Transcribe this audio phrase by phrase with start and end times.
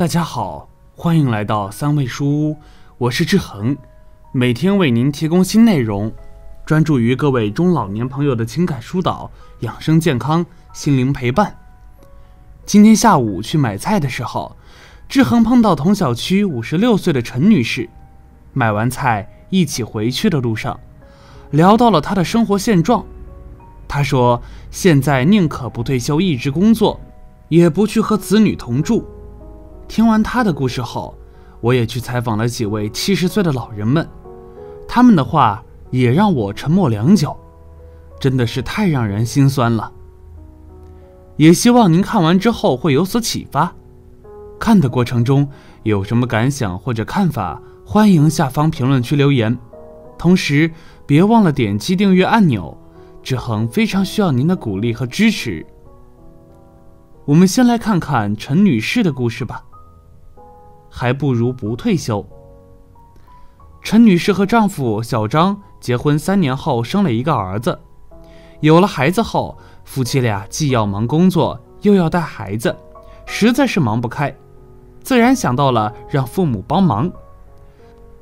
[0.00, 0.66] 大家好，
[0.96, 2.56] 欢迎来到三味书屋，
[2.96, 3.76] 我是志恒，
[4.32, 6.10] 每天为您提供新内容，
[6.64, 11.54] 专注于各位中老年朋友的情感疏导、养生健康、心灵陪伴。
[12.64, 14.56] 今天下午去买菜的时候，
[15.06, 17.90] 志恒碰到同小区五十六岁的陈女士，
[18.54, 20.80] 买完菜一起回去的路上，
[21.50, 23.04] 聊到了她的生活现状。
[23.86, 24.40] 她说
[24.72, 26.98] ：“现在宁可不退休一直工作，
[27.50, 29.06] 也不去和子女同住。”
[29.90, 31.18] 听完她的故事后，
[31.60, 34.08] 我也去采访了几位七十岁的老人们，
[34.86, 37.36] 他们的话也让我沉默良久，
[38.20, 39.92] 真的是太让人心酸了。
[41.36, 43.74] 也希望您看完之后会有所启发。
[44.60, 45.48] 看的过程中
[45.82, 49.58] 有什么感想或者看法，欢迎下方评论区留言。
[50.16, 50.70] 同时，
[51.04, 52.78] 别忘了点击订阅按钮。
[53.24, 55.66] 志恒非常需要您的鼓励和支持。
[57.24, 59.64] 我们先来看看陈女士的故事吧。
[60.90, 62.26] 还不如不退休。
[63.82, 67.78] 陈女士和丈夫小张结婚三年后生了一个儿子，
[68.60, 72.76] 有了孩子后，夫妻俩既要忙工作，又要带孩子，
[73.24, 74.36] 实在是忙不开，
[75.02, 77.10] 自然想到了让父母帮忙。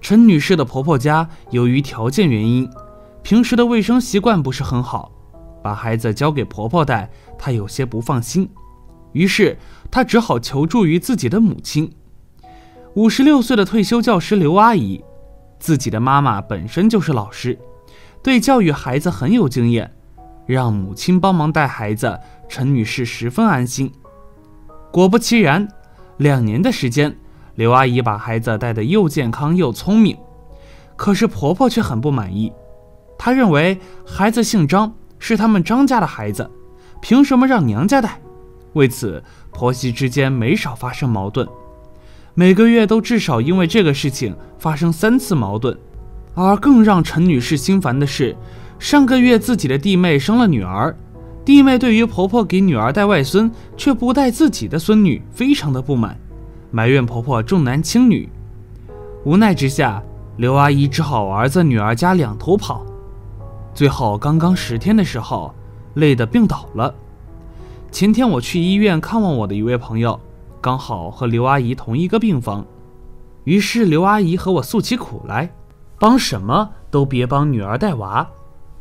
[0.00, 2.68] 陈女士的婆婆家由于条件原因。
[3.22, 5.10] 平时的卫生习惯不是很好，
[5.62, 8.46] 把孩子交给婆婆带，她有些不放心。
[9.12, 9.56] 于是
[9.90, 11.90] 她只好求助于自己的母亲，
[12.96, 15.02] 五十六岁的退休教师刘阿姨。
[15.58, 17.58] 自己的妈妈本身就是老师，
[18.22, 19.92] 对教育孩子很有经验，
[20.46, 22.16] 让母亲帮忙带孩子，
[22.48, 23.90] 陈女士十分安心。
[24.92, 25.66] 果不其然，
[26.18, 27.16] 两年的时间，
[27.56, 30.16] 刘阿姨把孩子带得又健康又聪明。
[30.94, 32.52] 可是婆婆却很不满意。
[33.18, 36.48] 她认为孩子姓张，是他们张家的孩子，
[37.00, 38.20] 凭什么让娘家带？
[38.74, 39.20] 为此，
[39.50, 41.48] 婆媳之间没少发生矛盾，
[42.34, 45.76] 每个月都至少因为这个事情发生三次矛盾。
[46.34, 48.36] 而更让陈女士心烦的是，
[48.80, 50.96] 上个月自己的弟妹生了女儿，
[51.44, 56.18] 弟妹对于婆婆给女儿带外孙却不带自己的孙女，非常的不满，
[56.72, 58.28] 埋怨婆婆重男轻女。
[59.24, 60.02] 无奈之下，
[60.38, 62.84] 刘阿姨只好儿子女儿家两头跑。
[63.72, 65.54] 最后刚刚十天的时候，
[65.94, 66.92] 累得病倒了。
[67.92, 70.18] 前天我去医院看望我的一位朋友，
[70.64, 72.64] 刚好和刘阿姨同一个病房，
[73.44, 75.52] 于是刘阿姨和我诉起苦来，
[75.98, 78.26] 帮什么都别帮女儿带娃，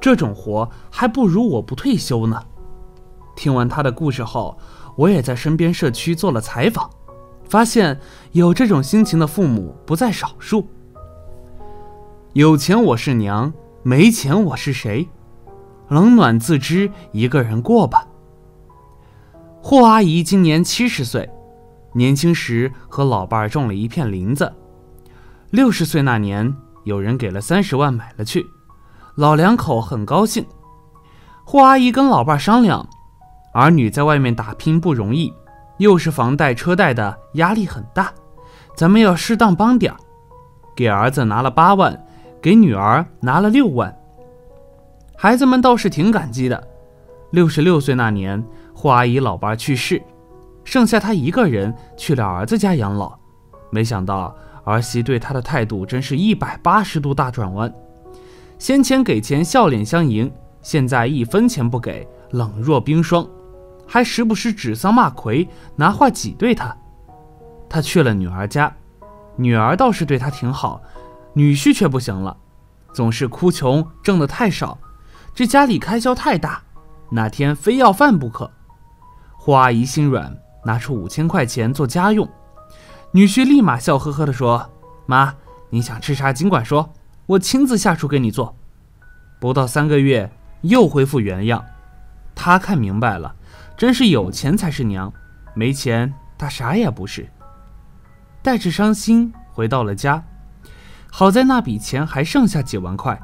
[0.00, 2.40] 这种活还不如我不退休呢。
[3.34, 4.56] 听完她的故事后，
[4.94, 6.88] 我也在身边社区做了采访，
[7.48, 7.98] 发现
[8.30, 10.68] 有这种心情的父母不在少数。
[12.34, 13.52] 有钱我是娘。
[13.82, 15.08] 没钱我是谁？
[15.88, 18.06] 冷暖自知，一个人过吧。
[19.60, 21.28] 霍阿姨今年七十岁，
[21.94, 24.52] 年轻时和老伴儿种了一片林子。
[25.50, 28.44] 六十岁那年，有人给了三十万买了去，
[29.14, 30.44] 老两口很高兴。
[31.44, 32.86] 霍阿姨跟老伴儿商量，
[33.54, 35.32] 儿女在外面打拼不容易，
[35.78, 38.12] 又是房贷车贷的压力很大，
[38.76, 39.98] 咱们要适当帮点儿，
[40.74, 41.98] 给儿子拿了八万。
[42.42, 43.96] 给女儿拿了六万，
[45.16, 46.68] 孩子们倒是挺感激的。
[47.30, 48.44] 六十六岁那年，
[48.74, 50.02] 霍阿姨老伴儿去世，
[50.64, 53.16] 剩下她一个人去了儿子家养老。
[53.70, 57.72] 没想到儿媳对她的态度真是一百八十度大转弯，
[58.58, 60.32] 先前给钱笑脸相迎，
[60.62, 63.26] 现在一分钱不给，冷若冰霜，
[63.86, 66.74] 还时不时指桑骂槐，拿话挤兑她。
[67.68, 68.72] 她去了女儿家，
[69.36, 70.80] 女儿倒是对她挺好。
[71.36, 72.36] 女婿却不行了，
[72.92, 74.78] 总是哭穷，挣得太少，
[75.34, 76.62] 这家里开销太大，
[77.10, 78.48] 哪天非要饭不可。
[79.36, 80.32] 霍阿姨心软，
[80.64, 82.28] 拿出五千块钱做家用。
[83.12, 84.70] 女婿立马笑呵呵地说
[85.06, 85.34] ：“妈，
[85.70, 86.92] 你想吃啥尽管说，
[87.26, 88.56] 我亲自下厨给你做。”
[89.40, 90.30] 不到三个月，
[90.62, 91.64] 又恢复原样。
[92.34, 93.34] 他看明白了，
[93.76, 95.12] 真是有钱才是娘，
[95.54, 97.28] 没钱他啥也不是。
[98.42, 100.22] 带着伤心回到了家。
[101.10, 103.20] 好在那笔钱还剩下几万块，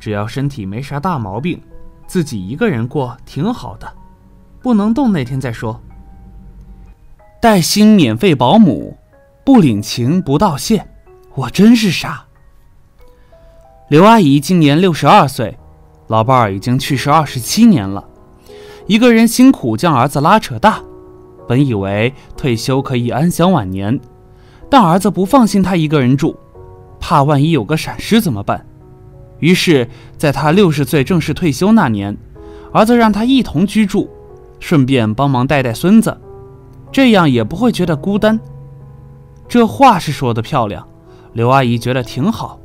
[0.00, 1.62] 只要身体没啥大毛病，
[2.06, 3.90] 自己一个人过挺好的。
[4.60, 5.80] 不能动那天再说。
[7.40, 8.96] 带薪免费保姆，
[9.44, 10.84] 不领情不道谢，
[11.36, 12.26] 我真是傻。
[13.88, 15.56] 刘阿姨今年六十二岁，
[16.08, 18.04] 老伴儿已经去世二十七年了，
[18.88, 20.80] 一个人辛苦将儿子拉扯大，
[21.46, 24.00] 本以为退休可以安享晚年，
[24.68, 26.36] 但儿子不放心他一个人住。
[26.98, 28.66] 怕万一有个闪失怎么办？
[29.38, 32.16] 于是，在他六十岁正式退休那年，
[32.72, 34.10] 儿子让他一同居住，
[34.58, 36.20] 顺便帮忙带带孙子，
[36.90, 38.38] 这样也不会觉得孤单。
[39.46, 40.86] 这话是说的漂亮，
[41.32, 42.58] 刘阿姨觉得挺好，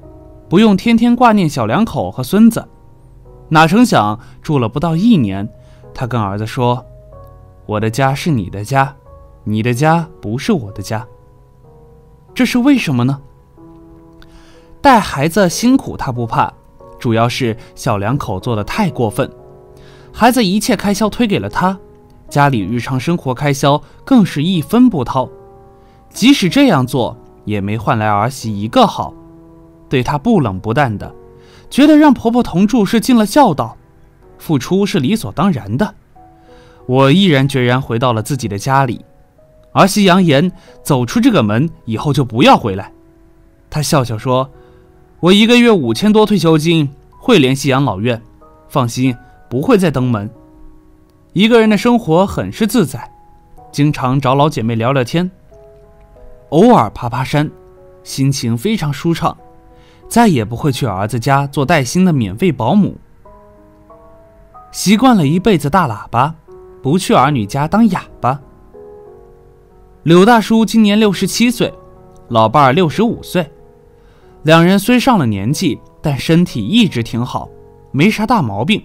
[0.49, 2.67] 不用天天挂念小两口和孙子。
[3.49, 5.47] 哪成想住了不到一年，
[5.93, 6.85] 她跟儿子说
[7.67, 8.95] ：“我的家是你的家，
[9.43, 11.05] 你的家不是我的家。”
[12.33, 13.21] 这是为什么呢？
[14.81, 16.51] 带孩子辛苦她不怕，
[16.97, 19.31] 主要是小两口做的太过分，
[20.11, 21.77] 孩子一切开销推给了她，
[22.33, 25.29] 家里日常生活开销更是一分不掏。
[26.09, 27.15] 即使这样做，
[27.45, 29.13] 也没换来儿媳一个好，
[29.87, 31.13] 对她不冷不淡的，
[31.69, 33.77] 觉得让婆婆同住是尽了孝道，
[34.39, 35.93] 付出是理所当然的。
[36.87, 39.05] 我毅然决然回到了自己的家里，
[39.71, 40.51] 儿媳扬言
[40.81, 42.91] 走出这个门以后就不要回来。
[43.69, 44.49] 她笑笑说
[45.21, 46.89] ：“我一个月五千多退休金，
[47.19, 48.19] 会联系养老院，
[48.67, 49.15] 放心，
[49.47, 50.27] 不会再登门。
[51.33, 53.11] 一个人的生活很是自在，
[53.71, 55.29] 经常找老姐妹聊聊天。”
[56.49, 57.49] 偶尔爬爬山，
[58.03, 59.35] 心情非常舒畅，
[60.07, 62.95] 再也不会去儿子家做带薪的免费保姆。
[64.71, 66.35] 习惯了一辈子大喇叭，
[66.83, 68.39] 不去儿女家当哑巴。
[70.03, 71.73] 柳大叔今年六十七岁，
[72.27, 73.51] 老伴儿六十五岁，
[74.43, 77.49] 两人虽上了年纪，但身体一直挺好，
[77.91, 78.79] 没啥大毛病。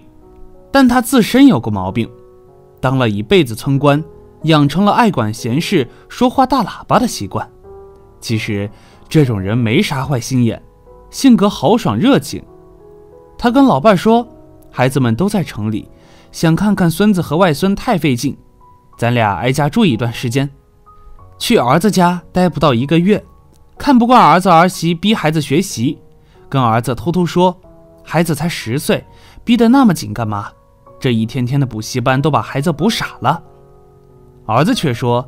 [0.71, 2.09] 但他自身有个毛病，
[2.79, 4.03] 当了一辈子村官，
[4.43, 7.49] 养成了爱管闲事、说话大喇叭的习惯。
[8.21, 8.69] 其实，
[9.07, 10.61] 这种人没啥坏心眼，
[11.09, 12.43] 性格豪爽热情。
[13.37, 14.27] 他跟老伴说
[14.71, 15.89] ：“孩子们都在城里，
[16.31, 18.37] 想看看孙子和外孙太费劲，
[18.97, 20.49] 咱俩挨家住一段时间。
[21.37, 23.23] 去儿子家待不到一个月，
[23.77, 25.97] 看不惯儿子儿媳逼孩子学习，
[26.49, 27.57] 跟儿子偷偷说，
[28.03, 29.05] 孩子才十岁，
[29.45, 30.49] 逼得那么紧干嘛？
[30.99, 33.41] 这一天天的补习班都把孩子补傻了。
[34.45, 35.27] 儿子却说：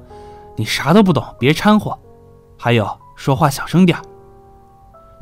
[0.57, 1.97] 你啥都不懂，别掺和。”
[2.57, 3.97] 还有说话小声点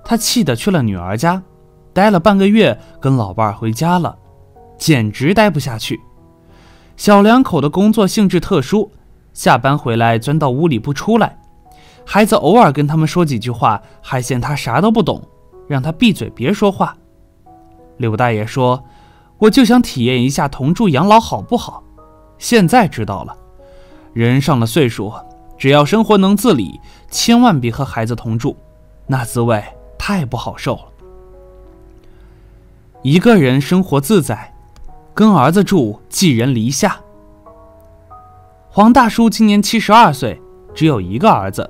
[0.04, 1.42] 他气得去了女儿家，
[1.94, 4.18] 待了半个月，跟老伴儿回家了，
[4.78, 6.00] 简直待不下去。
[6.98, 8.92] 小两口的工作性质特殊，
[9.34, 11.40] 下班回来钻到屋里不出来，
[12.06, 15.22] 孩子偶尔跟他们说几句话，还嫌他啥都不懂，
[15.68, 16.98] 让他闭嘴别说话。
[17.98, 18.84] 柳大爷说
[19.40, 21.84] ：“我就想体验一下同住养老好不好？
[22.38, 23.36] 现在知道了，
[24.14, 25.12] 人上了岁数。”
[25.60, 26.80] 只要生活能自理，
[27.12, 28.56] 千万别和孩子同住，
[29.06, 29.62] 那滋味
[29.98, 30.86] 太不好受了。
[33.02, 34.54] 一个人生活自在，
[35.14, 37.02] 跟儿子住寄人篱下。
[38.70, 40.42] 黄大叔今年七十二岁，
[40.74, 41.70] 只有一个儿子。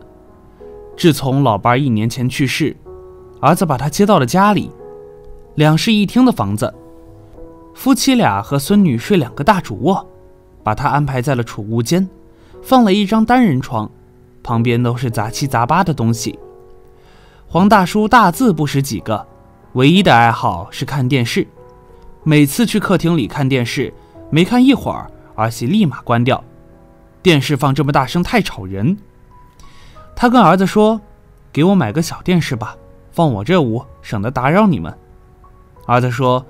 [0.96, 2.78] 自从老伴一年前去世，
[3.42, 4.70] 儿子把他接到了家里，
[5.56, 6.72] 两室一厅的房子，
[7.80, 10.06] 夫妻俩和孙女睡两个大主卧，
[10.66, 12.06] 把他安排在了储物间。
[12.62, 13.90] 放了一张单人床，
[14.44, 16.38] 旁边都是杂七杂八的东西。
[17.48, 19.26] 黄大叔大字不识几个，
[19.76, 21.48] 唯一的爱好是看电视。
[22.26, 23.94] 每次去客厅里看电视，
[24.30, 26.44] 没看一会儿，儿媳立马关掉。
[27.24, 28.98] 电视放这么大声太吵人。
[30.18, 31.00] 他跟儿子说
[31.54, 32.76] ：“给我买个小电视吧，
[33.14, 34.94] 放我这屋，省得打扰你们。”
[35.88, 36.46] 儿子说：“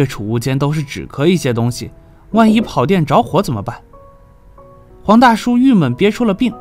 [0.00, 1.90] 这储物间都是纸壳一些东西，
[2.30, 3.82] 万一跑电着火怎么办？”
[5.04, 6.54] 黄大叔郁闷，憋出了病，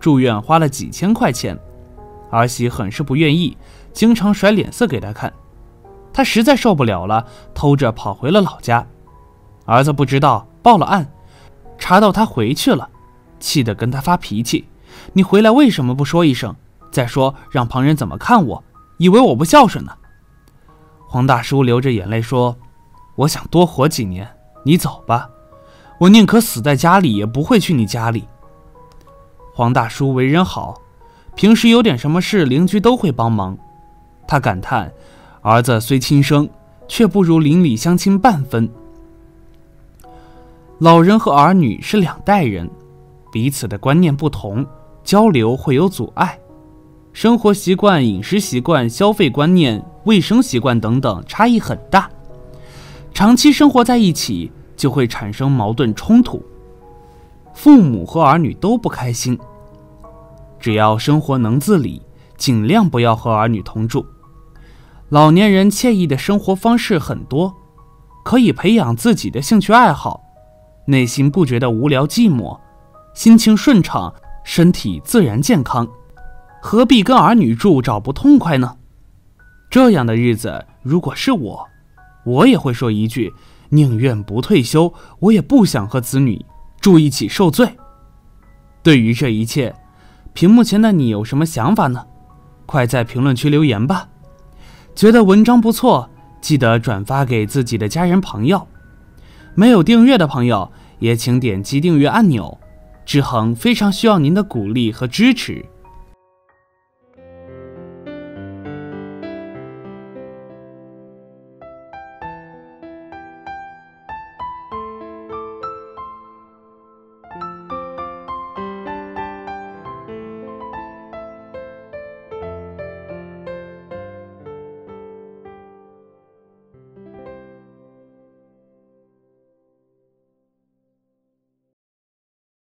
[0.00, 1.58] 住院花了几千块钱，
[2.30, 3.54] 儿媳很是不愿意，
[3.92, 5.30] 经常甩脸色给他看，
[6.14, 8.86] 他实在受不了了，偷着跑回了老家。
[9.66, 11.12] 儿子不知道，报了案，
[11.76, 12.88] 查到他回去了，
[13.38, 14.66] 气得跟他发脾气
[15.12, 16.56] ：“你回来为什么不说一声？
[16.90, 18.64] 再说让旁人怎么看我？
[18.96, 19.92] 以为我不孝顺呢？”
[21.06, 22.56] 黄大叔流着眼泪说
[23.18, 24.26] ：“我想多活几年，
[24.64, 25.28] 你走吧。”
[25.98, 28.28] 我宁可死在家里，也不会去你家里。
[29.52, 30.80] 黄大叔为人好，
[31.34, 33.58] 平时有点什么事，邻居都会帮忙。
[34.24, 34.92] 他感叹：
[35.42, 36.48] 儿子虽亲生，
[36.86, 38.70] 却不如邻里乡亲半分。
[40.78, 42.70] 老人和儿女是两代人，
[43.32, 44.64] 彼此的观念不同，
[45.02, 46.38] 交流会有阻碍，
[47.12, 52.08] 生活习惯、饮食习惯、消费观念、卫生习惯等等差异很大，
[53.18, 54.52] 长期生活在一起。
[54.76, 56.40] 就会产生矛盾冲突，
[57.52, 59.36] 父母和儿女都不开心。
[60.60, 62.00] 只要生活能自理，
[62.36, 64.06] 尽量不要和儿女同住。
[65.08, 67.52] 老年人惬意的生活方式很多，
[68.24, 70.22] 可以培养自己的兴趣爱好，
[70.86, 72.56] 内心不觉得无聊寂寞，
[73.14, 75.88] 心情顺畅，身体自然健康。
[76.62, 78.76] 何必跟儿女住找不痛快呢？
[79.68, 81.67] 这样的日子，如果是我，
[82.28, 83.32] 我也会说一句。
[83.70, 86.44] 宁愿不退休，我也不想和子女
[86.80, 87.76] 住一起受罪。
[88.82, 89.74] 对于这一切，
[90.32, 92.06] 屏幕前的你有什么想法呢？
[92.64, 94.08] 快在评论区留言吧！
[94.94, 96.08] 觉得文章不错，
[96.40, 98.66] 记得转发给自己的家人朋友。
[99.54, 102.58] 没有订阅的朋友，也请点击订阅按钮。
[103.04, 105.64] 志恒非常需要您的鼓励和支持。